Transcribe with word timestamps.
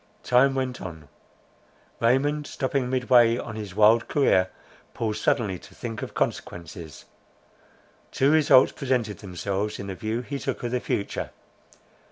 Time 0.23 0.55
went 0.55 0.81
on. 0.81 1.09
Raymond, 1.99 2.47
stopping 2.47 2.89
mid 2.89 3.07
way 3.11 3.35
in 3.35 3.55
his 3.55 3.75
wild 3.75 4.07
career, 4.07 4.49
paused 4.95 5.21
suddenly 5.21 5.59
to 5.59 5.75
think 5.75 6.01
of 6.01 6.15
consequences. 6.15 7.05
Two 8.11 8.31
results 8.31 8.71
presented 8.71 9.19
themselves 9.19 9.77
in 9.77 9.85
the 9.85 9.93
view 9.93 10.21
he 10.21 10.39
took 10.39 10.63
of 10.63 10.71
the 10.71 10.79
future. 10.79 11.29